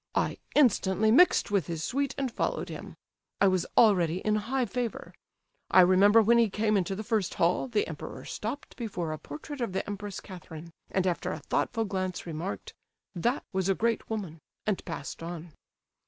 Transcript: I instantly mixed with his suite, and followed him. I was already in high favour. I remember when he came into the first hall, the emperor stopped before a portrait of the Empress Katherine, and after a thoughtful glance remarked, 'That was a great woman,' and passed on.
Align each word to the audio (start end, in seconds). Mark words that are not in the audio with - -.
I 0.15 0.39
instantly 0.55 1.11
mixed 1.11 1.51
with 1.51 1.67
his 1.67 1.83
suite, 1.83 2.15
and 2.17 2.31
followed 2.31 2.69
him. 2.69 2.95
I 3.39 3.47
was 3.47 3.67
already 3.77 4.17
in 4.21 4.33
high 4.35 4.65
favour. 4.65 5.13
I 5.69 5.81
remember 5.81 6.23
when 6.23 6.39
he 6.39 6.49
came 6.49 6.75
into 6.75 6.95
the 6.95 7.03
first 7.03 7.35
hall, 7.35 7.67
the 7.67 7.85
emperor 7.87 8.25
stopped 8.25 8.75
before 8.77 9.11
a 9.13 9.19
portrait 9.19 9.61
of 9.61 9.73
the 9.73 9.87
Empress 9.87 10.19
Katherine, 10.19 10.71
and 10.89 11.05
after 11.05 11.31
a 11.31 11.37
thoughtful 11.37 11.85
glance 11.85 12.25
remarked, 12.25 12.73
'That 13.13 13.45
was 13.53 13.69
a 13.69 13.75
great 13.75 14.09
woman,' 14.09 14.39
and 14.65 14.83
passed 14.85 15.21
on. 15.21 15.51